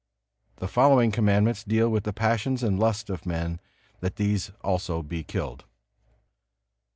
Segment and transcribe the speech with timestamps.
[0.55, 3.59] The following Commandments deal with the passions and lust of men,
[3.99, 5.65] that these also be killed.